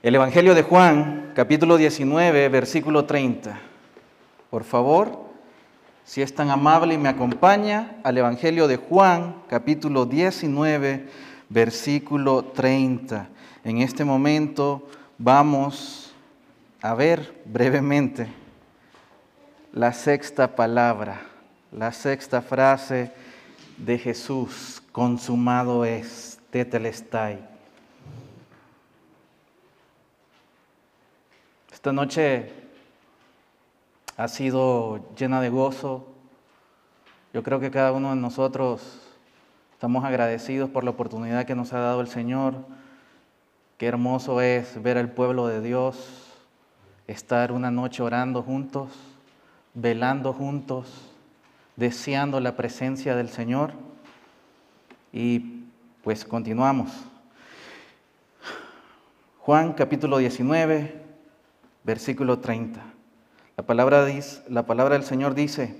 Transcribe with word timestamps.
El 0.00 0.14
Evangelio 0.14 0.54
de 0.54 0.62
Juan, 0.62 1.32
capítulo 1.34 1.76
19, 1.76 2.48
versículo 2.50 3.04
30. 3.04 3.58
Por 4.48 4.62
favor, 4.62 5.24
si 6.04 6.22
es 6.22 6.32
tan 6.32 6.50
amable 6.50 6.94
y 6.94 6.98
me 6.98 7.08
acompaña 7.08 7.96
al 8.04 8.16
Evangelio 8.16 8.68
de 8.68 8.76
Juan, 8.76 9.42
capítulo 9.48 10.06
19, 10.06 11.08
versículo 11.48 12.44
30. 12.44 13.28
En 13.64 13.78
este 13.78 14.04
momento 14.04 14.86
vamos 15.18 16.14
a 16.80 16.94
ver 16.94 17.42
brevemente 17.44 18.28
la 19.72 19.92
sexta 19.92 20.54
palabra, 20.54 21.22
la 21.72 21.90
sexta 21.90 22.40
frase 22.40 23.10
de 23.76 23.98
Jesús, 23.98 24.80
consumado 24.92 25.84
es, 25.84 26.38
tetelestai. 26.50 27.57
Esta 31.88 31.94
noche 31.94 32.52
ha 34.18 34.28
sido 34.28 35.08
llena 35.16 35.40
de 35.40 35.48
gozo. 35.48 36.06
Yo 37.32 37.42
creo 37.42 37.60
que 37.60 37.70
cada 37.70 37.92
uno 37.92 38.10
de 38.10 38.16
nosotros 38.16 39.00
estamos 39.72 40.04
agradecidos 40.04 40.68
por 40.68 40.84
la 40.84 40.90
oportunidad 40.90 41.46
que 41.46 41.54
nos 41.54 41.72
ha 41.72 41.78
dado 41.78 42.02
el 42.02 42.08
Señor. 42.08 42.56
Qué 43.78 43.86
hermoso 43.86 44.42
es 44.42 44.82
ver 44.82 44.98
al 44.98 45.12
pueblo 45.12 45.46
de 45.46 45.62
Dios 45.62 46.36
estar 47.06 47.52
una 47.52 47.70
noche 47.70 48.02
orando 48.02 48.42
juntos, 48.42 48.90
velando 49.72 50.34
juntos, 50.34 51.10
deseando 51.76 52.38
la 52.40 52.54
presencia 52.54 53.16
del 53.16 53.30
Señor. 53.30 53.72
Y 55.10 55.64
pues 56.04 56.26
continuamos. 56.26 56.90
Juan 59.38 59.72
capítulo 59.72 60.18
19, 60.18 61.07
versículo 61.88 62.38
30. 62.38 62.82
La 63.56 63.64
palabra, 63.64 64.04
dice, 64.04 64.42
la 64.50 64.64
palabra 64.64 64.94
del 64.96 65.04
Señor 65.04 65.34
dice, 65.34 65.74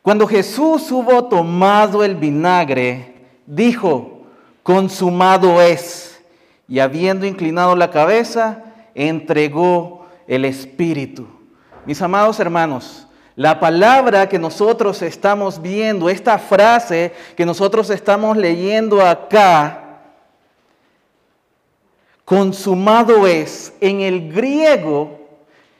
cuando 0.00 0.26
Jesús 0.26 0.90
hubo 0.90 1.26
tomado 1.26 2.02
el 2.02 2.16
vinagre, 2.16 3.14
dijo, 3.46 4.22
consumado 4.62 5.60
es, 5.60 6.18
y 6.66 6.78
habiendo 6.78 7.26
inclinado 7.26 7.76
la 7.76 7.90
cabeza, 7.90 8.64
entregó 8.94 10.06
el 10.26 10.46
Espíritu. 10.46 11.26
Mis 11.84 12.00
amados 12.00 12.40
hermanos, 12.40 13.06
la 13.36 13.60
palabra 13.60 14.30
que 14.30 14.38
nosotros 14.38 15.02
estamos 15.02 15.60
viendo, 15.60 16.08
esta 16.08 16.38
frase 16.38 17.12
que 17.36 17.44
nosotros 17.44 17.90
estamos 17.90 18.34
leyendo 18.38 19.02
acá, 19.02 19.81
consumado 22.24 23.26
es, 23.26 23.72
en 23.80 24.00
el 24.00 24.32
griego 24.32 25.20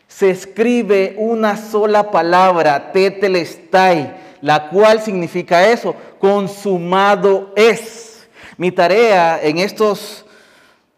se 0.09 0.31
escribe 0.31 1.15
una 1.17 1.57
sola 1.57 2.11
palabra, 2.11 2.93
tetelestai, 2.93 4.15
la 4.41 4.69
cual 4.69 5.01
significa 5.01 5.67
eso, 5.69 5.95
consumado 6.19 7.53
es. 7.57 8.29
Mi 8.59 8.71
tarea 8.71 9.41
en 9.43 9.59
estos 9.59 10.27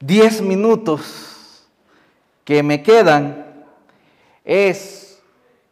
10 0.01 0.43
minutos 0.43 1.65
que 2.45 2.63
me 2.63 2.83
quedan 2.83 3.47
es 4.45 5.23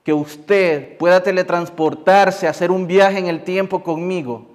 que 0.05 0.13
usted 0.13 0.97
pueda 0.97 1.23
teletransportarse, 1.23 2.47
hacer 2.47 2.71
un 2.71 2.87
viaje 2.87 3.19
en 3.19 3.27
el 3.27 3.43
tiempo 3.43 3.83
conmigo 3.83 4.47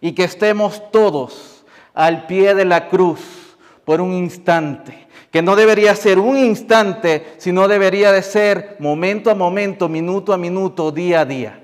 y 0.00 0.12
que 0.12 0.24
estemos 0.24 0.90
todos 0.90 1.64
al 1.94 2.26
pie 2.26 2.54
de 2.54 2.64
la 2.64 2.88
cruz 2.88 3.45
por 3.86 4.00
un 4.00 4.12
instante, 4.12 5.06
que 5.30 5.40
no 5.40 5.54
debería 5.54 5.94
ser 5.94 6.18
un 6.18 6.36
instante, 6.36 7.34
sino 7.38 7.68
debería 7.68 8.10
de 8.10 8.20
ser 8.20 8.74
momento 8.80 9.30
a 9.30 9.34
momento, 9.36 9.88
minuto 9.88 10.32
a 10.32 10.36
minuto, 10.36 10.90
día 10.90 11.20
a 11.20 11.24
día. 11.24 11.60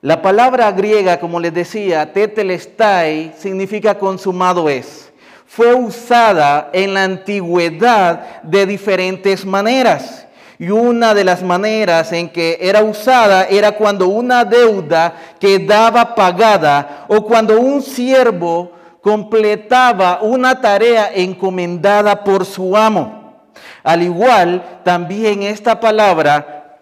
La 0.00 0.22
palabra 0.22 0.70
griega, 0.70 1.18
como 1.18 1.40
les 1.40 1.52
decía, 1.52 2.12
tetelestai, 2.12 3.32
significa 3.36 3.98
consumado 3.98 4.68
es. 4.68 5.12
Fue 5.44 5.74
usada 5.74 6.70
en 6.72 6.94
la 6.94 7.02
antigüedad 7.02 8.42
de 8.42 8.64
diferentes 8.64 9.44
maneras. 9.44 10.28
Y 10.56 10.70
una 10.70 11.14
de 11.14 11.24
las 11.24 11.42
maneras 11.42 12.12
en 12.12 12.28
que 12.28 12.58
era 12.60 12.84
usada 12.84 13.46
era 13.46 13.72
cuando 13.72 14.06
una 14.06 14.44
deuda 14.44 15.14
quedaba 15.40 16.14
pagada 16.14 17.06
o 17.08 17.24
cuando 17.26 17.60
un 17.60 17.82
siervo 17.82 18.81
completaba 19.02 20.20
una 20.22 20.60
tarea 20.60 21.10
encomendada 21.12 22.24
por 22.24 22.46
su 22.46 22.76
amo. 22.76 23.42
Al 23.82 24.02
igual, 24.02 24.80
también 24.84 25.42
esta 25.42 25.78
palabra, 25.78 26.78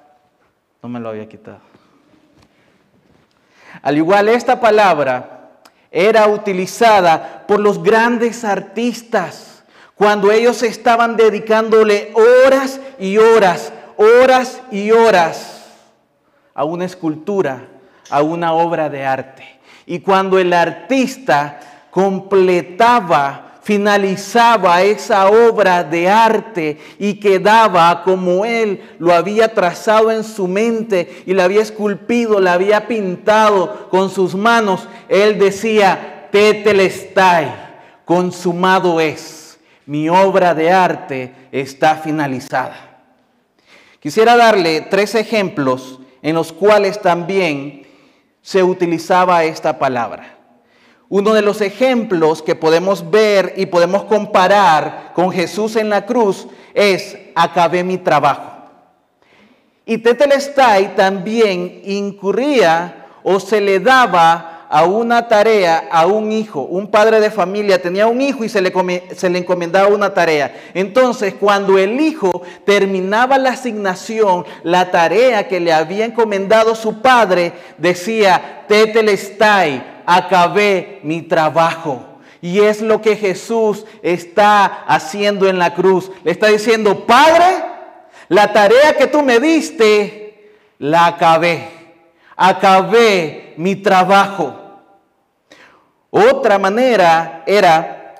no 0.82 0.88
me 0.88 1.00
lo 1.00 1.08
había 1.08 1.28
quitado. 1.28 1.60
Al 3.82 3.96
igual, 3.96 4.28
esta 4.28 4.60
palabra 4.60 5.48
era 5.90 6.28
utilizada 6.28 7.44
por 7.48 7.58
los 7.58 7.82
grandes 7.82 8.44
artistas 8.44 9.64
cuando 9.94 10.30
ellos 10.30 10.62
estaban 10.62 11.16
dedicándole 11.16 12.12
horas 12.14 12.80
y 12.98 13.16
horas, 13.16 13.72
horas 13.96 14.60
y 14.70 14.90
horas 14.90 15.64
a 16.54 16.64
una 16.64 16.84
escultura, 16.84 17.68
a 18.10 18.22
una 18.22 18.52
obra 18.52 18.90
de 18.90 19.04
arte. 19.04 19.60
Y 19.86 20.00
cuando 20.00 20.38
el 20.38 20.52
artista 20.52 21.60
completaba, 21.90 23.58
finalizaba 23.62 24.82
esa 24.82 25.28
obra 25.28 25.84
de 25.84 26.08
arte 26.08 26.78
y 26.98 27.14
quedaba 27.14 28.02
como 28.02 28.44
él 28.44 28.82
lo 28.98 29.14
había 29.14 29.52
trazado 29.54 30.10
en 30.10 30.24
su 30.24 30.48
mente 30.48 31.22
y 31.26 31.34
la 31.34 31.44
había 31.44 31.62
esculpido, 31.62 32.40
la 32.40 32.54
había 32.54 32.88
pintado 32.88 33.88
con 33.90 34.10
sus 34.10 34.34
manos. 34.34 34.88
Él 35.08 35.38
decía, 35.38 36.28
tetelestai, 36.32 37.52
consumado 38.04 39.00
es, 39.00 39.58
mi 39.86 40.08
obra 40.08 40.54
de 40.54 40.70
arte 40.70 41.32
está 41.52 41.96
finalizada. 41.96 42.90
Quisiera 44.00 44.36
darle 44.36 44.80
tres 44.80 45.14
ejemplos 45.14 46.00
en 46.22 46.34
los 46.34 46.52
cuales 46.52 47.00
también 47.00 47.86
se 48.40 48.62
utilizaba 48.62 49.44
esta 49.44 49.78
palabra. 49.78 50.39
Uno 51.10 51.34
de 51.34 51.42
los 51.42 51.60
ejemplos 51.60 52.40
que 52.40 52.54
podemos 52.54 53.10
ver 53.10 53.54
y 53.56 53.66
podemos 53.66 54.04
comparar 54.04 55.10
con 55.12 55.32
Jesús 55.32 55.74
en 55.74 55.90
la 55.90 56.06
cruz 56.06 56.46
es 56.72 57.18
acabé 57.34 57.82
mi 57.82 57.98
trabajo. 57.98 58.52
Y 59.84 59.98
Tetelestai 59.98 60.94
también 60.94 61.82
incurría 61.84 63.06
o 63.24 63.40
se 63.40 63.60
le 63.60 63.80
daba 63.80 64.68
a 64.70 64.84
una 64.84 65.26
tarea 65.26 65.88
a 65.90 66.06
un 66.06 66.30
hijo. 66.30 66.60
Un 66.60 66.92
padre 66.92 67.18
de 67.18 67.32
familia 67.32 67.82
tenía 67.82 68.06
un 68.06 68.20
hijo 68.20 68.44
y 68.44 68.48
se 68.48 68.60
le, 68.60 68.72
se 69.16 69.28
le 69.28 69.40
encomendaba 69.40 69.88
una 69.88 70.14
tarea. 70.14 70.54
Entonces, 70.74 71.34
cuando 71.34 71.76
el 71.76 72.00
hijo 72.00 72.42
terminaba 72.64 73.36
la 73.36 73.50
asignación, 73.50 74.44
la 74.62 74.92
tarea 74.92 75.48
que 75.48 75.58
le 75.58 75.72
había 75.72 76.04
encomendado 76.04 76.76
su 76.76 77.02
padre, 77.02 77.52
decía, 77.78 78.64
Tetelestai, 78.68 79.99
acabé 80.16 81.00
mi 81.02 81.22
trabajo. 81.22 82.04
Y 82.42 82.60
es 82.60 82.80
lo 82.80 83.00
que 83.00 83.16
Jesús 83.16 83.84
está 84.02 84.84
haciendo 84.86 85.48
en 85.48 85.58
la 85.58 85.74
cruz. 85.74 86.10
Le 86.24 86.32
está 86.32 86.48
diciendo, 86.48 87.06
Padre, 87.06 87.62
la 88.28 88.52
tarea 88.52 88.94
que 88.96 89.06
tú 89.06 89.22
me 89.22 89.38
diste, 89.38 90.54
la 90.78 91.06
acabé. 91.06 91.68
Acabé 92.36 93.54
mi 93.56 93.76
trabajo. 93.76 94.56
Otra 96.10 96.58
manera 96.58 97.44
era 97.46 98.14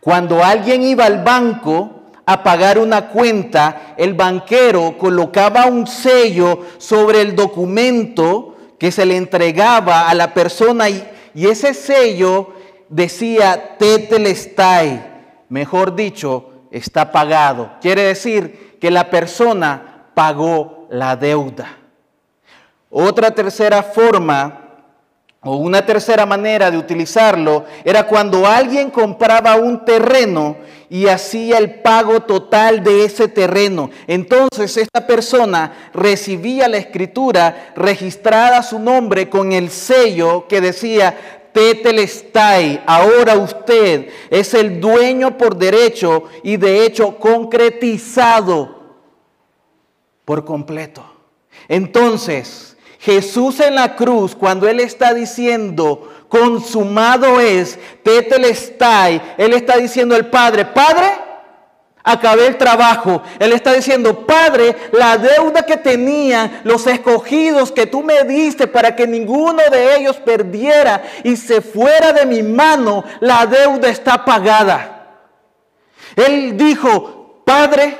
cuando 0.00 0.44
alguien 0.44 0.82
iba 0.82 1.06
al 1.06 1.24
banco 1.24 2.02
a 2.26 2.42
pagar 2.42 2.78
una 2.78 3.08
cuenta, 3.08 3.94
el 3.96 4.14
banquero 4.14 4.98
colocaba 4.98 5.66
un 5.66 5.86
sello 5.86 6.60
sobre 6.78 7.22
el 7.22 7.34
documento 7.34 8.56
que 8.78 8.92
se 8.92 9.06
le 9.06 9.16
entregaba 9.16 10.08
a 10.08 10.14
la 10.14 10.34
persona 10.34 10.88
y, 10.88 11.02
y 11.36 11.48
ese 11.48 11.74
sello 11.74 12.54
decía 12.88 13.76
tetelestai, 13.76 15.44
mejor 15.50 15.94
dicho, 15.94 16.50
está 16.70 17.12
pagado. 17.12 17.72
Quiere 17.82 18.04
decir 18.04 18.78
que 18.80 18.90
la 18.90 19.10
persona 19.10 20.06
pagó 20.14 20.88
la 20.90 21.14
deuda. 21.14 21.76
Otra 22.88 23.32
tercera 23.32 23.82
forma 23.82 24.65
o 25.46 25.56
una 25.56 25.86
tercera 25.86 26.26
manera 26.26 26.72
de 26.72 26.76
utilizarlo 26.76 27.64
era 27.84 28.04
cuando 28.04 28.46
alguien 28.46 28.90
compraba 28.90 29.54
un 29.54 29.84
terreno 29.84 30.56
y 30.90 31.06
hacía 31.06 31.58
el 31.58 31.80
pago 31.82 32.20
total 32.22 32.82
de 32.82 33.04
ese 33.04 33.28
terreno. 33.28 33.90
Entonces 34.08 34.76
esta 34.76 35.06
persona 35.06 35.90
recibía 35.94 36.66
la 36.66 36.78
escritura 36.78 37.72
registrada 37.76 38.60
su 38.64 38.80
nombre 38.80 39.28
con 39.30 39.52
el 39.52 39.70
sello 39.70 40.48
que 40.48 40.60
decía 40.60 41.16
Tetelestai, 41.52 42.82
ahora 42.84 43.36
usted 43.36 44.08
es 44.28 44.52
el 44.52 44.80
dueño 44.80 45.38
por 45.38 45.56
derecho 45.56 46.24
y 46.42 46.56
de 46.56 46.84
hecho 46.84 47.18
concretizado 47.18 48.96
por 50.24 50.44
completo. 50.44 51.04
Entonces, 51.68 52.75
Jesús 52.98 53.60
en 53.60 53.74
la 53.74 53.94
cruz, 53.94 54.34
cuando 54.34 54.68
Él 54.68 54.80
está 54.80 55.14
diciendo, 55.14 56.26
consumado 56.28 57.40
es, 57.40 57.78
tetelestai, 58.02 59.20
Él 59.38 59.52
está 59.52 59.76
diciendo 59.76 60.14
al 60.14 60.30
Padre, 60.30 60.64
Padre, 60.64 61.26
acabé 62.06 62.46
el 62.46 62.56
trabajo. 62.56 63.20
Él 63.38 63.52
está 63.52 63.72
diciendo, 63.72 64.26
Padre, 64.26 64.76
la 64.92 65.18
deuda 65.18 65.62
que 65.62 65.76
tenían 65.76 66.60
los 66.62 66.86
escogidos 66.86 67.72
que 67.72 67.86
tú 67.86 68.02
me 68.02 68.22
diste 68.22 68.68
para 68.68 68.94
que 68.94 69.06
ninguno 69.06 69.60
de 69.70 69.96
ellos 69.96 70.16
perdiera 70.16 71.02
y 71.24 71.36
se 71.36 71.60
fuera 71.60 72.12
de 72.12 72.24
mi 72.24 72.42
mano, 72.44 73.04
la 73.20 73.44
deuda 73.44 73.88
está 73.88 74.24
pagada. 74.24 75.18
Él 76.14 76.56
dijo, 76.56 77.42
Padre, 77.44 77.98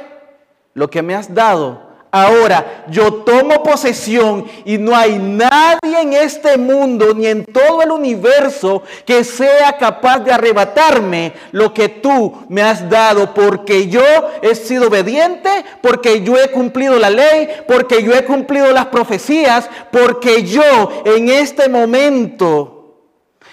lo 0.73 0.89
que 0.89 1.03
me 1.03 1.15
has 1.15 1.35
dado 1.35 1.86
Ahora 2.11 2.85
yo 2.89 3.13
tomo 3.13 3.63
posesión 3.63 4.47
y 4.65 4.79
no 4.79 4.97
hay 4.97 5.19
nadie 5.19 6.01
en 6.01 6.13
este 6.13 6.57
mundo 6.57 7.13
ni 7.15 7.27
en 7.27 7.45
todo 7.45 7.83
el 7.83 7.91
universo 7.91 8.83
que 9.05 9.25
sea 9.25 9.77
capaz 9.77 10.21
de 10.21 10.33
arrebatarme 10.33 11.33
lo 11.53 11.75
que 11.75 11.89
tú 11.89 12.47
me 12.49 12.63
has 12.63 12.89
dado 12.89 13.35
porque 13.35 13.89
yo 13.89 14.03
he 14.41 14.55
sido 14.55 14.89
obediente, 14.89 15.51
porque 15.83 16.23
yo 16.23 16.37
he 16.39 16.51
cumplido 16.51 16.99
la 16.99 17.11
ley, 17.11 17.49
porque 17.67 18.03
yo 18.03 18.15
he 18.15 18.25
cumplido 18.25 18.73
las 18.73 18.87
profecías, 18.87 19.69
porque 19.91 20.45
yo 20.45 21.03
en 21.05 21.29
este 21.29 21.69
momento 21.69 22.77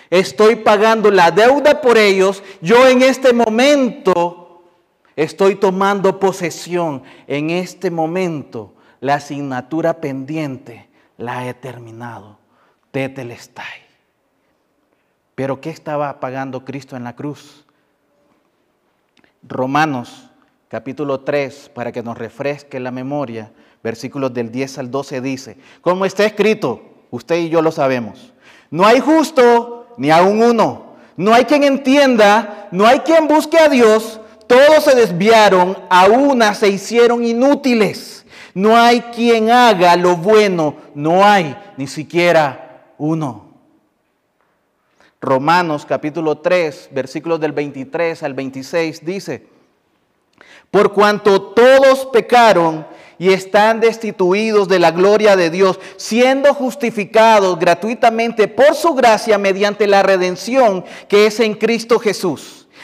estoy 0.09 0.57
pagando 0.57 1.09
la 1.09 1.31
deuda 1.31 1.81
por 1.81 1.97
ellos, 1.97 2.43
yo 2.61 2.87
en 2.87 3.01
este 3.01 3.33
momento 3.33 4.42
Estoy 5.15 5.55
tomando 5.55 6.19
posesión 6.19 7.03
en 7.27 7.49
este 7.49 7.91
momento. 7.91 8.73
La 8.99 9.15
asignatura 9.15 10.01
pendiente 10.01 10.89
la 11.17 11.47
he 11.47 11.53
terminado. 11.53 12.37
Tetelestai. 12.91 13.83
Pero 15.35 15.59
¿qué 15.59 15.69
estaba 15.69 16.19
pagando 16.19 16.63
Cristo 16.63 16.95
en 16.95 17.03
la 17.03 17.15
cruz? 17.15 17.65
Romanos 19.41 20.29
capítulo 20.73 21.19
3, 21.19 21.69
para 21.75 21.91
que 21.91 22.01
nos 22.01 22.17
refresque 22.17 22.79
la 22.79 22.89
memoria, 22.89 23.51
versículos 23.83 24.33
del 24.33 24.51
10 24.51 24.79
al 24.79 24.89
12 24.89 25.21
dice, 25.21 25.57
como 25.81 26.03
está 26.03 26.25
escrito, 26.25 26.81
usted 27.11 27.35
y 27.35 27.49
yo 27.49 27.61
lo 27.61 27.71
sabemos, 27.71 28.33
no 28.71 28.83
hay 28.83 28.99
justo 28.99 29.85
ni 29.97 30.09
aún 30.09 30.41
uno, 30.41 30.95
no 31.15 31.31
hay 31.31 31.45
quien 31.45 31.63
entienda, 31.63 32.69
no 32.71 32.87
hay 32.87 33.01
quien 33.01 33.27
busque 33.27 33.59
a 33.59 33.69
Dios, 33.69 34.19
todos 34.47 34.83
se 34.83 34.95
desviaron, 34.95 35.77
a 35.89 36.05
una 36.05 36.53
se 36.53 36.69
hicieron 36.69 37.23
inútiles. 37.23 38.25
No 38.53 38.77
hay 38.77 39.01
quien 39.01 39.49
haga 39.49 39.95
lo 39.95 40.15
bueno, 40.15 40.75
no 40.93 41.25
hay 41.25 41.55
ni 41.77 41.87
siquiera 41.87 42.93
uno. 42.97 43.51
Romanos 45.19 45.85
capítulo 45.85 46.39
3, 46.39 46.89
versículos 46.91 47.39
del 47.39 47.53
23 47.53 48.21
al 48.23 48.33
26 48.33 49.05
dice, 49.05 49.47
por 50.69 50.91
cuanto 50.91 51.41
todos 51.41 52.05
pecaron 52.07 52.85
y 53.17 53.29
están 53.29 53.79
destituidos 53.79 54.67
de 54.67 54.79
la 54.79 54.91
gloria 54.91 55.35
de 55.35 55.49
Dios, 55.49 55.79
siendo 55.95 56.53
justificados 56.53 57.57
gratuitamente 57.57 58.47
por 58.47 58.75
su 58.75 58.93
gracia 58.93 59.37
mediante 59.37 59.87
la 59.87 60.03
redención 60.03 60.83
que 61.07 61.27
es 61.27 61.39
en 61.39 61.53
Cristo 61.53 61.99
Jesús 61.99 62.62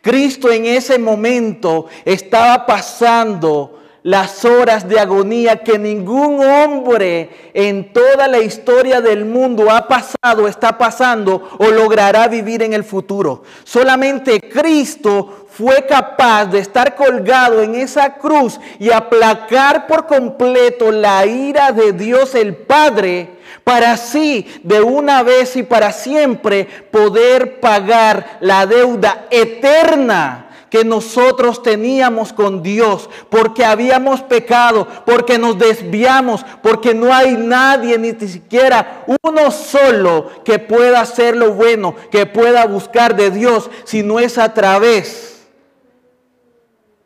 Cristo 0.00 0.50
en 0.50 0.66
ese 0.66 0.98
momento 0.98 1.86
estaba 2.04 2.66
pasando 2.66 3.78
las 4.02 4.44
horas 4.44 4.88
de 4.88 4.98
agonía 4.98 5.62
que 5.62 5.78
ningún 5.78 6.44
hombre 6.44 7.30
en 7.54 7.92
toda 7.92 8.26
la 8.26 8.40
historia 8.40 9.00
del 9.00 9.24
mundo 9.24 9.70
ha 9.70 9.86
pasado, 9.86 10.48
está 10.48 10.76
pasando 10.76 11.50
o 11.58 11.66
logrará 11.70 12.26
vivir 12.26 12.62
en 12.62 12.72
el 12.72 12.82
futuro. 12.82 13.44
Solamente 13.62 14.40
Cristo 14.40 15.46
fue 15.48 15.86
capaz 15.86 16.46
de 16.46 16.58
estar 16.58 16.96
colgado 16.96 17.62
en 17.62 17.74
esa 17.76 18.14
cruz 18.14 18.58
y 18.80 18.90
aplacar 18.90 19.86
por 19.86 20.06
completo 20.06 20.90
la 20.90 21.24
ira 21.24 21.70
de 21.70 21.92
Dios 21.92 22.34
el 22.34 22.56
Padre 22.56 23.41
para 23.64 23.92
así 23.92 24.46
de 24.62 24.80
una 24.80 25.22
vez 25.22 25.56
y 25.56 25.62
para 25.62 25.92
siempre 25.92 26.64
poder 26.90 27.60
pagar 27.60 28.38
la 28.40 28.66
deuda 28.66 29.26
eterna 29.30 30.48
que 30.72 30.86
nosotros 30.86 31.62
teníamos 31.62 32.32
con 32.32 32.62
Dios, 32.62 33.10
porque 33.28 33.62
habíamos 33.62 34.22
pecado, 34.22 34.88
porque 35.04 35.36
nos 35.36 35.58
desviamos, 35.58 36.46
porque 36.62 36.94
no 36.94 37.12
hay 37.12 37.36
nadie, 37.36 37.98
ni 37.98 38.12
siquiera 38.26 39.04
uno 39.22 39.50
solo, 39.50 40.30
que 40.46 40.58
pueda 40.58 41.02
hacer 41.02 41.36
lo 41.36 41.52
bueno, 41.52 41.94
que 42.10 42.24
pueda 42.24 42.64
buscar 42.64 43.14
de 43.14 43.30
Dios, 43.30 43.68
si 43.84 44.02
no 44.02 44.18
es 44.18 44.38
a 44.38 44.54
través 44.54 45.46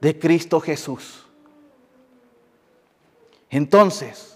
de 0.01 0.17
Cristo 0.17 0.61
Jesús. 0.61 1.27
Entonces, 3.51 4.36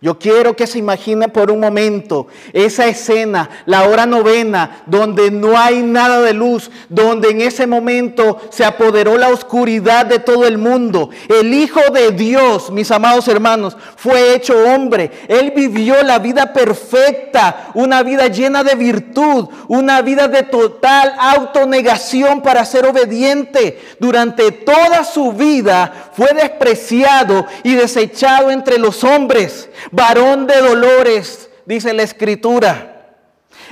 yo 0.00 0.16
quiero 0.16 0.54
que 0.54 0.68
se 0.68 0.78
imagine 0.78 1.28
por 1.28 1.50
un 1.50 1.58
momento 1.58 2.28
esa 2.52 2.86
escena, 2.86 3.50
la 3.66 3.88
hora 3.88 4.06
novena, 4.06 4.82
donde 4.86 5.32
no 5.32 5.58
hay 5.58 5.82
nada 5.82 6.20
de 6.20 6.32
luz, 6.32 6.70
donde 6.88 7.30
en 7.30 7.40
ese 7.40 7.66
momento 7.66 8.40
se 8.50 8.64
apoderó 8.64 9.18
la 9.18 9.30
oscuridad 9.30 10.06
de 10.06 10.20
todo 10.20 10.46
el 10.46 10.56
mundo. 10.56 11.10
El 11.28 11.52
Hijo 11.52 11.80
de 11.92 12.12
Dios, 12.12 12.70
mis 12.70 12.92
amados 12.92 13.26
hermanos, 13.26 13.76
fue 13.96 14.36
hecho 14.36 14.54
hombre. 14.72 15.10
Él 15.26 15.52
vivió 15.56 16.00
la 16.04 16.20
vida 16.20 16.52
perfecta, 16.52 17.72
una 17.74 18.04
vida 18.04 18.28
llena 18.28 18.62
de 18.62 18.76
virtud, 18.76 19.48
una 19.66 20.00
vida 20.02 20.28
de 20.28 20.44
total 20.44 21.12
autonegación 21.18 22.40
para 22.40 22.64
ser 22.64 22.86
obediente. 22.86 23.80
Durante 23.98 24.52
toda 24.52 25.02
su 25.02 25.32
vida 25.32 26.10
fue 26.12 26.28
despreciado 26.34 27.46
y 27.64 27.74
desechado 27.74 28.52
entre 28.52 28.78
los 28.78 29.02
hombres 29.02 29.68
varón 29.90 30.46
de 30.46 30.60
dolores, 30.60 31.50
dice 31.66 31.92
la 31.92 32.02
escritura, 32.02 33.16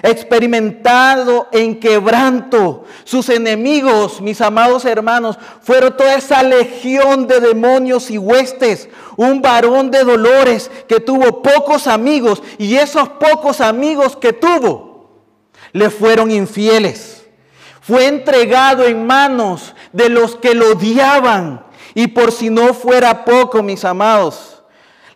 experimentado 0.03 1.49
en 1.53 1.79
quebranto. 1.81 2.85
Sus 3.05 3.29
enemigos, 3.29 4.21
mis 4.21 4.41
amados 4.41 4.85
hermanos, 4.85 5.39
fueron 5.63 5.97
toda 5.97 6.15
esa 6.15 6.43
legión 6.43 7.27
de 7.27 7.41
demonios 7.41 8.11
y 8.11 8.19
huestes. 8.19 8.89
Un 9.17 9.41
varón 9.41 9.91
de 9.91 10.05
dolores 10.05 10.71
que 10.89 11.01
tuvo 11.01 11.43
pocos 11.43 11.87
amigos 11.87 12.43
y 12.59 12.77
esos 12.77 13.09
pocos 13.09 13.61
amigos 13.61 14.17
que 14.17 14.33
tuvo 14.33 15.23
le 15.73 15.91
fueron 15.91 16.31
infieles. 16.31 17.27
Fue 17.81 18.07
entregado 18.07 18.85
en 18.85 19.07
manos 19.07 19.75
de 19.93 20.09
los 20.09 20.37
que 20.37 20.55
lo 20.55 20.73
odiaban. 20.73 21.65
Y 21.95 22.09
por 22.09 22.33
si 22.33 22.51
no 22.51 22.75
fuera 22.75 23.25
poco, 23.25 23.63
mis 23.63 23.85
amados, 23.85 24.56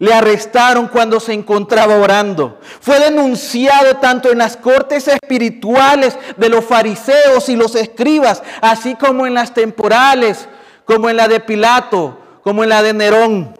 le 0.01 0.15
arrestaron 0.15 0.89
cuando 0.89 1.21
se 1.21 1.35
encontraba 1.35 1.99
orando. 1.99 2.59
Fue 2.81 2.99
denunciado 2.99 3.99
tanto 3.99 4.33
en 4.33 4.39
las 4.39 4.57
cortes 4.57 5.07
espirituales 5.07 6.19
de 6.39 6.49
los 6.49 6.65
fariseos 6.65 7.51
y 7.51 7.55
los 7.55 7.75
escribas, 7.75 8.43
así 8.63 8.95
como 8.95 9.27
en 9.27 9.35
las 9.35 9.53
temporales, 9.53 10.49
como 10.87 11.11
en 11.11 11.19
la 11.19 11.29
de 11.29 11.39
Pilato, 11.39 12.19
como 12.43 12.65
en 12.65 12.71
la 12.71 12.83
de 12.83 12.95
Nerón. 12.95 13.55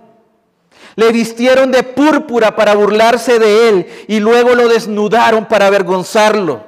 Le 0.97 1.13
vistieron 1.13 1.71
de 1.71 1.83
púrpura 1.83 2.57
para 2.57 2.75
burlarse 2.75 3.39
de 3.39 3.69
él 3.69 3.87
y 4.09 4.19
luego 4.19 4.55
lo 4.55 4.67
desnudaron 4.67 5.45
para 5.45 5.67
avergonzarlo. 5.67 6.65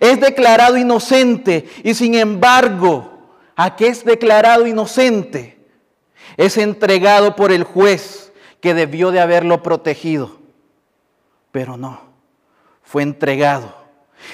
Es 0.00 0.18
declarado 0.18 0.78
inocente 0.78 1.68
y 1.82 1.92
sin 1.92 2.14
embargo, 2.14 3.12
¿a 3.54 3.76
qué 3.76 3.88
es 3.88 4.02
declarado 4.02 4.66
inocente? 4.66 5.58
Es 6.38 6.56
entregado 6.56 7.36
por 7.36 7.52
el 7.52 7.64
juez 7.64 8.23
que 8.64 8.72
debió 8.72 9.10
de 9.10 9.20
haberlo 9.20 9.62
protegido, 9.62 10.38
pero 11.52 11.76
no, 11.76 12.00
fue 12.82 13.02
entregado 13.02 13.84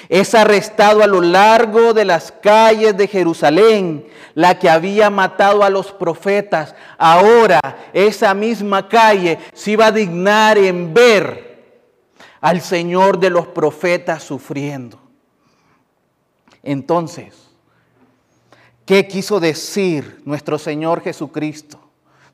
es 0.07 0.33
arrestado 0.33 1.03
a 1.03 1.07
lo 1.07 1.19
largo 1.19 1.93
de 1.93 2.05
las 2.05 2.31
calles 2.31 2.95
de 2.95 3.09
Jerusalén, 3.09 4.07
la 4.35 4.57
que 4.57 4.69
había 4.69 5.09
matado 5.09 5.65
a 5.65 5.69
los 5.69 5.91
profetas. 5.91 6.75
Ahora 6.97 7.59
esa 7.91 8.33
misma 8.33 8.87
calle 8.87 9.37
se 9.51 9.71
iba 9.71 9.87
a 9.87 9.91
dignar 9.91 10.57
en 10.57 10.93
ver 10.93 11.83
al 12.39 12.61
Señor 12.61 13.19
de 13.19 13.31
los 13.31 13.47
profetas 13.47 14.23
sufriendo. 14.23 14.97
Entonces, 16.63 17.35
¿qué 18.85 19.09
quiso 19.09 19.41
decir 19.41 20.21
nuestro 20.23 20.57
Señor 20.57 21.01
Jesucristo, 21.01 21.80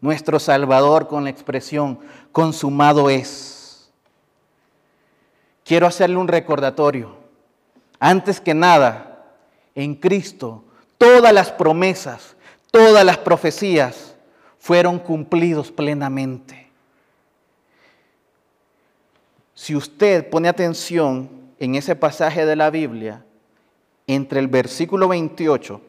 nuestro 0.01 0.39
Salvador, 0.39 1.07
con 1.07 1.23
la 1.23 1.29
expresión 1.29 1.99
consumado 2.31 3.09
es? 3.09 3.89
Quiero 5.63 5.87
hacerle 5.87 6.17
un 6.17 6.27
recordatorio. 6.27 7.17
Antes 7.99 8.39
que 8.39 8.53
nada, 8.53 9.25
en 9.75 9.95
Cristo, 9.95 10.63
todas 10.97 11.33
las 11.33 11.51
promesas, 11.51 12.35
todas 12.71 13.03
las 13.03 13.17
profecías 13.17 14.15
fueron 14.59 14.99
cumplidos 14.99 15.71
plenamente. 15.71 16.67
Si 19.53 19.75
usted 19.75 20.29
pone 20.29 20.47
atención 20.47 21.29
en 21.59 21.75
ese 21.75 21.95
pasaje 21.95 22.45
de 22.45 22.55
la 22.55 22.69
Biblia, 22.69 23.25
entre 24.05 24.39
el 24.39 24.47
versículo 24.47 25.07
28 25.09 25.81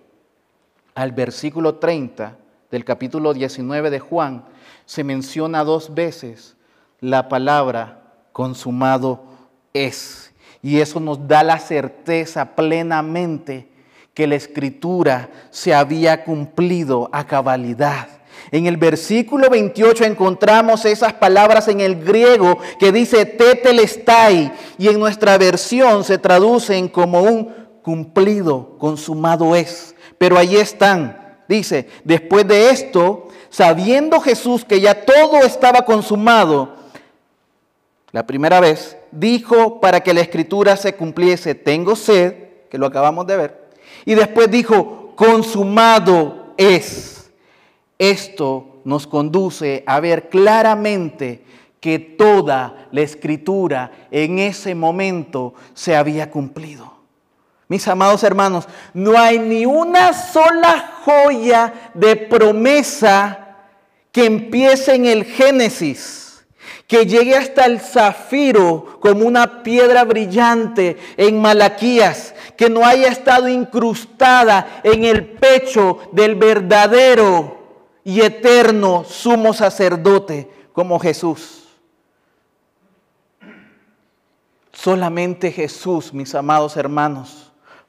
al 0.95 1.13
versículo 1.13 1.77
30 1.77 2.37
del 2.71 2.85
capítulo 2.85 3.35
19 3.35 3.91
de 3.91 3.99
Juan, 3.99 4.45
se 4.85 5.05
menciona 5.05 5.65
dos 5.65 5.95
veces 5.95 6.57
la 7.01 7.29
palabra 7.29 8.03
consumado 8.33 9.25
es. 9.73 10.33
Y 10.63 10.81
eso 10.81 11.01
nos 11.01 11.27
da 11.29 11.43
la 11.43 11.59
certeza 11.59 12.57
plenamente 12.57 13.69
que 14.15 14.27
la 14.27 14.35
escritura 14.35 15.31
se 15.51 15.73
había 15.73 16.25
cumplido 16.25 17.09
a 17.13 17.27
cabalidad. 17.27 18.09
En 18.51 18.67
el 18.67 18.77
versículo 18.77 19.49
28 19.51 20.05
encontramos 20.05 20.85
esas 20.85 21.13
palabras 21.13 21.69
en 21.69 21.81
el 21.81 22.03
griego 22.03 22.59
que 22.79 22.93
dice 22.93 23.27
tetelestai 23.27 24.53
y 24.79 24.89
en 24.89 24.99
nuestra 24.99 25.39
versión 25.39 26.03
se 26.03 26.19
traducen 26.19 26.89
como 26.89 27.23
un 27.23 27.53
cumplido, 27.83 28.77
consumado 28.79 29.55
es. 29.55 29.95
Pero 30.19 30.39
ahí 30.39 30.57
están. 30.57 31.18
Dice, 31.49 31.89
después 32.05 32.47
de 32.47 32.71
esto, 32.71 33.29
sabiendo 33.49 34.21
Jesús 34.21 34.65
que 34.65 34.81
ya 34.81 35.05
todo 35.07 35.39
estaba 35.39 35.83
consumado, 35.83 36.77
la 38.13 38.27
primera 38.27 38.61
vez, 38.61 38.97
dijo 39.11 39.81
para 39.81 40.01
que 40.01 40.15
la 40.15 40.21
escritura 40.21 40.77
se 40.77 40.95
cumpliese, 40.95 41.55
tengo 41.55 41.97
sed, 41.97 42.35
que 42.71 42.79
lo 42.79 42.87
acabamos 42.87 43.27
de 43.27 43.37
ver, 43.37 43.69
y 44.05 44.15
después 44.15 44.51
dijo, 44.51 45.13
consumado 45.17 46.53
es. 46.57 47.31
Esto 47.99 48.81
nos 48.85 49.07
conduce 49.07 49.83
a 49.87 50.01
ver 50.01 50.29
claramente 50.29 51.43
que 51.81 51.99
toda 51.99 52.89
la 52.93 53.01
escritura 53.01 53.93
en 54.11 54.39
ese 54.39 54.75
momento 54.75 55.55
se 55.75 55.97
había 55.97 56.31
cumplido. 56.31 56.98
Mis 57.69 57.87
amados 57.87 58.23
hermanos, 58.23 58.67
no 58.95 59.19
hay 59.19 59.39
ni 59.39 59.67
una 59.67 60.13
sola 60.15 60.93
joya 61.05 61.91
de 61.95 62.17
promesa 62.17 63.57
que 64.11 64.25
empiece 64.25 64.95
en 64.95 65.07
el 65.07 65.25
Génesis 65.25 66.29
que 66.89 67.05
llegue 67.05 67.37
hasta 67.37 67.67
el 67.67 67.81
zafiro 67.81 68.99
como 69.01 69.27
una 69.27 69.63
piedra 69.63 70.05
brillante 70.05 70.97
en 71.19 71.41
Malaquías, 71.41 72.35
que 72.57 72.71
no 72.71 72.85
haya 72.85 73.09
estado 73.09 73.47
incrustada 73.47 74.81
en 74.83 75.05
el 75.05 75.27
pecho 75.33 75.99
del 76.13 76.35
verdadero 76.35 77.59
y 78.03 78.23
eterno 78.23 79.05
sumo 79.05 79.53
sacerdote 79.53 80.51
como 80.73 80.99
Jesús. 80.99 81.69
Solamente 84.73 85.53
Jesús, 85.53 86.15
mis 86.15 86.35
amados 86.35 86.75
hermanos, 86.79 87.48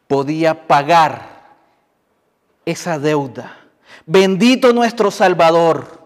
podía 0.10 0.66
pagar 0.66 1.54
esa 2.66 2.98
deuda. 2.98 3.56
Bendito 4.08 4.74
nuestro 4.74 5.12
Salvador. 5.12 6.00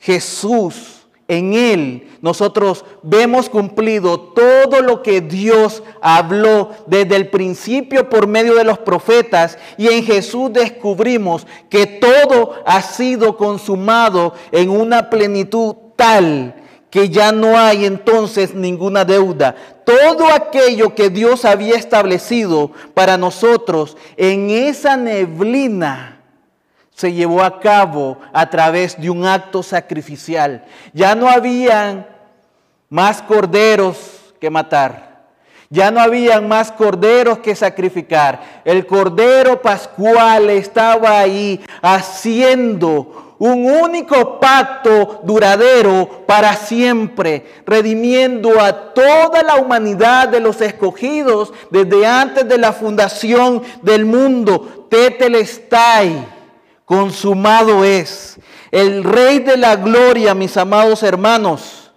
Jesús 0.00 1.06
en 1.28 1.52
Él 1.52 2.08
nosotros 2.22 2.86
vemos 3.02 3.50
cumplido 3.50 4.18
todo 4.18 4.80
lo 4.80 5.02
que 5.02 5.20
Dios 5.20 5.82
habló 6.00 6.70
desde 6.86 7.16
el 7.16 7.28
principio 7.28 8.08
por 8.08 8.26
medio 8.26 8.54
de 8.54 8.64
los 8.64 8.78
profetas 8.78 9.58
y 9.76 9.88
en 9.88 10.04
Jesús 10.04 10.50
descubrimos 10.50 11.46
que 11.68 11.84
todo 11.84 12.54
ha 12.64 12.80
sido 12.80 13.36
consumado 13.36 14.32
en 14.52 14.70
una 14.70 15.10
plenitud 15.10 15.76
tal 15.96 16.54
que 16.90 17.08
ya 17.08 17.32
no 17.32 17.58
hay 17.58 17.84
entonces 17.84 18.54
ninguna 18.54 19.04
deuda. 19.04 19.54
Todo 19.84 20.32
aquello 20.32 20.94
que 20.94 21.10
Dios 21.10 21.44
había 21.44 21.76
establecido 21.76 22.70
para 22.94 23.16
nosotros 23.16 23.96
en 24.16 24.50
esa 24.50 24.96
neblina 24.96 26.20
se 26.94 27.12
llevó 27.12 27.42
a 27.42 27.60
cabo 27.60 28.18
a 28.32 28.50
través 28.50 29.00
de 29.00 29.08
un 29.08 29.24
acto 29.24 29.62
sacrificial. 29.62 30.64
Ya 30.92 31.14
no 31.14 31.28
habían 31.28 32.06
más 32.88 33.22
corderos 33.22 34.34
que 34.40 34.50
matar. 34.50 35.08
Ya 35.70 35.90
no 35.90 36.00
habían 36.00 36.48
más 36.48 36.72
corderos 36.72 37.38
que 37.38 37.54
sacrificar. 37.54 38.62
El 38.64 38.86
cordero 38.86 39.60
pascual 39.60 40.48
estaba 40.48 41.20
ahí 41.20 41.60
haciendo 41.82 43.27
un 43.38 43.70
único 43.70 44.40
pacto 44.40 45.20
duradero 45.22 46.24
para 46.26 46.56
siempre, 46.56 47.46
redimiendo 47.66 48.60
a 48.60 48.92
toda 48.92 49.42
la 49.42 49.56
humanidad 49.56 50.28
de 50.28 50.40
los 50.40 50.60
escogidos 50.60 51.52
desde 51.70 52.04
antes 52.04 52.48
de 52.48 52.58
la 52.58 52.72
fundación 52.72 53.62
del 53.82 54.04
mundo. 54.04 54.86
Tetelestai 54.90 56.26
consumado 56.84 57.84
es. 57.84 58.38
El 58.70 59.04
Rey 59.04 59.38
de 59.38 59.56
la 59.56 59.76
Gloria, 59.76 60.34
mis 60.34 60.56
amados 60.56 61.02
hermanos, 61.02 61.92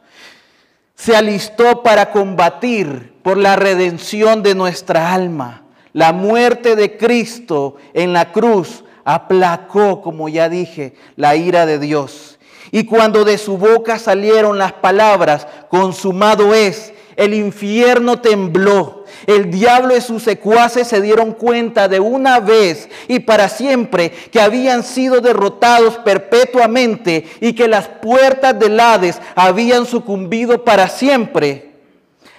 se 0.95 1.15
alistó 1.15 1.81
para 1.81 2.12
combatir 2.12 3.13
por 3.24 3.38
la 3.38 3.55
redención 3.55 4.43
de 4.43 4.53
nuestra 4.53 5.13
alma. 5.13 5.63
La 5.93 6.13
muerte 6.13 6.75
de 6.75 6.98
Cristo 6.98 7.77
en 7.93 8.13
la 8.13 8.31
cruz 8.31 8.83
aplacó, 9.03 10.01
como 10.01 10.29
ya 10.29 10.50
dije, 10.50 10.93
la 11.15 11.36
ira 11.36 11.65
de 11.65 11.79
Dios. 11.79 12.39
Y 12.72 12.86
cuando 12.86 13.25
de 13.25 13.38
su 13.38 13.58
boca 13.58 14.00
salieron 14.00 14.58
las 14.58 14.74
palabras, 14.74 15.48
consumado 15.70 16.53
es, 16.53 16.93
el 17.15 17.34
infierno 17.34 18.20
tembló. 18.20 19.05
El 19.27 19.51
diablo 19.51 19.96
y 19.96 20.01
sus 20.01 20.24
secuaces 20.24 20.88
se 20.88 21.01
dieron 21.01 21.34
cuenta 21.34 21.88
de 21.88 22.00
una 22.00 22.39
vez 22.39 22.89
y 23.08 23.20
para 23.20 23.50
siempre 23.50 24.10
que 24.10 24.41
habían 24.41 24.84
sido 24.84 25.22
derrotados 25.22 25.98
perpetuamente 26.00 27.25
y 27.39 27.53
que 27.53 27.67
las 27.67 27.88
puertas 27.88 28.58
del 28.58 28.79
Hades 28.79 29.22
habían 29.36 29.86
sucumbido 29.86 30.63
para 30.63 30.88
siempre 30.88 31.72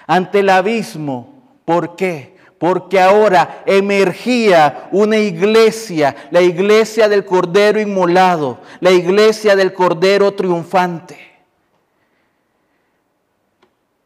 ante 0.07 0.41
el 0.41 0.49
abismo. 0.49 1.33
¿Por 1.65 1.95
qué? 1.95 2.32
Porque 2.63 3.01
ahora 3.01 3.65
emergía 3.67 4.89
una 4.93 5.19
iglesia, 5.19 6.15
la 6.31 6.41
iglesia 6.43 7.09
del 7.09 7.25
Cordero 7.25 7.81
Inmolado, 7.81 8.61
la 8.79 8.93
iglesia 8.93 9.57
del 9.57 9.73
Cordero 9.73 10.33
Triunfante. 10.35 11.19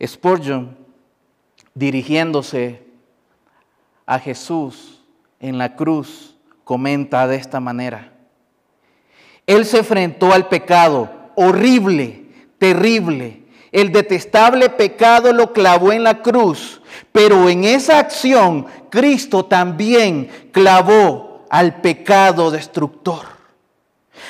Spurgeon, 0.02 0.74
dirigiéndose 1.74 2.82
a 4.06 4.18
Jesús 4.18 5.02
en 5.38 5.58
la 5.58 5.76
cruz, 5.76 6.34
comenta 6.64 7.26
de 7.26 7.36
esta 7.36 7.60
manera. 7.60 8.14
Él 9.46 9.66
se 9.66 9.80
enfrentó 9.80 10.32
al 10.32 10.48
pecado 10.48 11.10
horrible, 11.34 12.24
terrible. 12.56 13.42
El 13.72 13.92
detestable 13.92 14.70
pecado 14.70 15.32
lo 15.32 15.52
clavó 15.52 15.92
en 15.92 16.04
la 16.04 16.22
cruz, 16.22 16.80
pero 17.12 17.48
en 17.48 17.64
esa 17.64 17.98
acción 17.98 18.66
Cristo 18.90 19.44
también 19.44 20.50
clavó 20.52 21.44
al 21.50 21.80
pecado 21.80 22.50
destructor. 22.50 23.36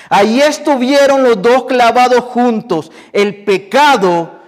Allí 0.08 0.40
estuvieron 0.40 1.22
los 1.22 1.40
dos 1.40 1.64
clavados 1.64 2.20
juntos, 2.20 2.90
el 3.12 3.44
pecado 3.44 4.40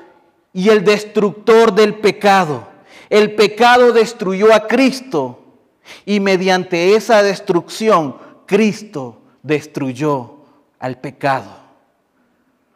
y 0.53 0.69
el 0.69 0.85
destructor 0.85 1.75
del 1.75 1.95
pecado. 1.97 2.67
El 3.11 3.35
pecado 3.35 3.93
destruyó 3.93 4.53
a 4.53 4.67
Cristo 4.67 5.41
y 6.05 6.21
mediante 6.21 6.95
esa 6.95 7.23
destrucción 7.23 8.17
Cristo 8.47 9.21
destruyó 9.43 10.39
al 10.79 10.99
pecado. 10.99 11.51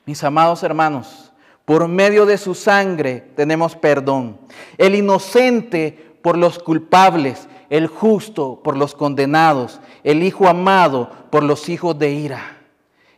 Mis 0.05 0.23
amados 0.25 0.63
hermanos, 0.63 1.32
por 1.73 1.89
medio 1.89 2.27
de 2.27 2.37
su 2.37 2.55
sangre 2.55 3.25
tenemos 3.35 3.77
perdón. 3.77 4.39
El 4.77 4.95
inocente 4.95 6.17
por 6.21 6.37
los 6.37 6.59
culpables, 6.59 7.49
el 7.71 7.87
justo 7.87 8.61
por 8.63 8.77
los 8.77 8.95
condenados, 8.95 9.81
el 10.05 10.23
Hijo 10.23 10.49
amado 10.49 11.09
por 11.31 11.43
los 11.43 11.71
hijos 11.71 11.99
de 11.99 12.11
ira. 12.11 12.59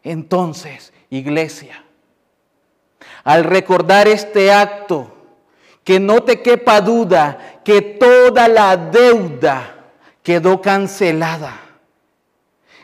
Entonces, 0.05 0.93
iglesia, 1.11 1.85
al 3.25 3.43
recordar 3.43 4.07
este 4.07 4.53
acto, 4.53 5.13
que 5.83 5.99
no 5.99 6.23
te 6.23 6.41
quepa 6.41 6.81
duda 6.81 7.61
que 7.65 7.83
toda 7.83 8.47
la 8.47 8.77
deuda 8.77 9.91
quedó 10.23 10.63
cancelada. 10.63 11.61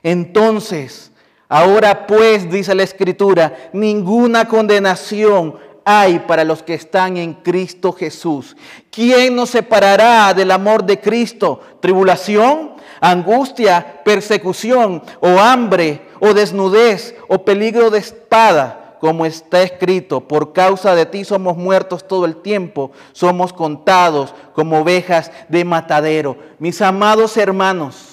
Entonces, 0.03 1.13
ahora 1.51 2.07
pues, 2.07 2.51
dice 2.51 2.75
la 2.75 2.85
Escritura, 2.85 3.71
ninguna 3.75 4.49
condenación 4.49 5.57
hay 5.85 6.21
para 6.21 6.45
los 6.45 6.63
que 6.63 6.75
están 6.75 7.17
en 7.17 7.35
Cristo 7.35 7.93
Jesús. 7.93 8.57
¿Quién 8.91 9.37
nos 9.37 9.51
separará 9.51 10.33
del 10.33 10.51
amor 10.51 10.85
de 10.85 11.01
Cristo? 11.01 11.61
¿Tribulación? 11.81 12.73
¿Angustia? 13.01 14.03
¿Persecución? 14.05 15.03
¿O 15.21 15.39
hambre? 15.39 16.03
¿O 16.21 16.33
desnudez? 16.33 17.15
¿O 17.29 17.45
peligro 17.45 17.91
de 17.91 17.99
espada? 17.99 18.81
como 19.01 19.25
está 19.25 19.63
escrito, 19.63 20.21
por 20.21 20.53
causa 20.53 20.95
de 20.95 21.07
ti 21.07 21.25
somos 21.25 21.57
muertos 21.57 22.07
todo 22.07 22.27
el 22.27 22.37
tiempo, 22.37 22.93
somos 23.13 23.51
contados 23.51 24.35
como 24.53 24.81
ovejas 24.81 25.33
de 25.49 25.65
matadero. 25.65 26.37
Mis 26.59 26.83
amados 26.83 27.39
hermanos, 27.39 28.10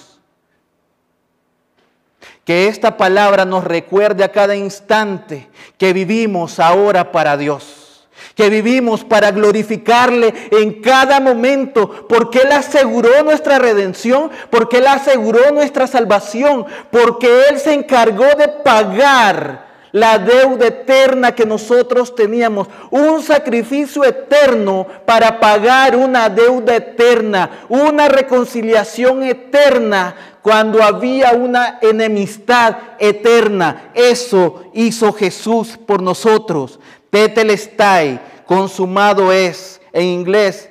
que 2.48 2.70
esta 2.70 2.96
palabra 2.96 3.44
nos 3.44 3.66
recuerde 3.66 4.24
a 4.24 4.32
cada 4.32 4.56
instante 4.56 5.50
que 5.78 5.92
vivimos 5.92 6.62
ahora 6.62 7.12
para 7.12 7.36
Dios. 7.36 8.08
Que 8.36 8.50
vivimos 8.50 9.04
para 9.04 9.32
glorificarle 9.32 10.34
en 10.52 10.82
cada 10.82 11.20
momento, 11.20 12.08
porque 12.08 12.40
Él 12.40 12.54
aseguró 12.54 13.22
nuestra 13.26 13.60
redención, 13.60 14.32
porque 14.50 14.78
Él 14.78 14.88
aseguró 14.88 15.52
nuestra 15.52 15.88
salvación, 15.88 16.66
porque 16.90 17.50
Él 17.50 17.60
se 17.60 17.74
encargó 17.74 18.24
de 18.38 18.48
pagar 18.48 19.68
la 19.92 20.18
deuda 20.18 20.68
eterna 20.68 21.34
que 21.34 21.46
nosotros 21.46 22.16
teníamos, 22.16 22.68
un 22.92 23.22
sacrificio 23.24 24.06
eterno 24.06 24.88
para 25.06 25.40
pagar 25.40 25.98
una 25.98 26.30
deuda 26.30 26.76
eterna, 26.76 27.66
una 27.68 28.08
reconciliación 28.08 29.24
eterna 29.24 30.37
cuando 30.48 30.82
había 30.82 31.34
una 31.34 31.78
enemistad 31.82 32.78
eterna. 33.00 33.92
Eso 33.94 34.72
hizo 34.74 35.12
Jesús 35.12 35.78
por 35.78 36.02
nosotros. 36.02 36.80
Tetelestai, 37.10 38.46
consumado 38.46 39.34
es. 39.34 39.82
En 39.92 40.06
inglés, 40.06 40.70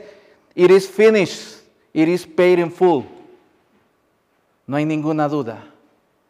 it 0.55 0.71
is 0.71 0.89
finished, 0.89 1.61
it 1.93 2.09
is 2.09 2.27
paid 2.27 2.59
in 2.59 2.73
full. 2.73 3.05
No 4.67 4.79
hay 4.79 4.87
ninguna 4.87 5.29
duda, 5.29 5.63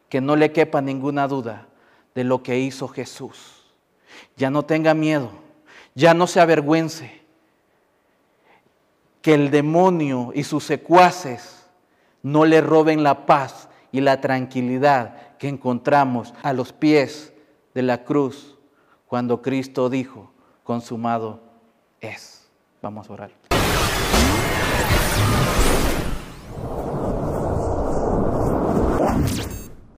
que 0.08 0.20
no 0.20 0.34
le 0.34 0.50
quepa 0.50 0.80
ninguna 0.80 1.28
duda 1.28 1.68
de 2.16 2.24
lo 2.24 2.42
que 2.42 2.58
hizo 2.58 2.88
Jesús. 2.88 3.62
Ya 4.36 4.50
no 4.50 4.64
tenga 4.64 4.92
miedo, 4.92 5.30
ya 5.94 6.14
no 6.14 6.26
se 6.26 6.40
avergüence. 6.40 7.22
Que 9.22 9.34
el 9.34 9.52
demonio 9.52 10.32
y 10.34 10.42
sus 10.42 10.64
secuaces 10.64 11.55
no 12.26 12.44
le 12.44 12.60
roben 12.60 13.04
la 13.04 13.24
paz 13.24 13.68
y 13.92 14.00
la 14.00 14.20
tranquilidad 14.20 15.36
que 15.38 15.46
encontramos 15.46 16.34
a 16.42 16.52
los 16.52 16.72
pies 16.72 17.32
de 17.72 17.82
la 17.82 18.02
cruz 18.02 18.58
cuando 19.06 19.42
Cristo 19.42 19.88
dijo, 19.88 20.32
consumado 20.64 21.38
es. 22.00 22.50
Vamos 22.82 23.08
a 23.08 23.12
orar. 23.12 23.45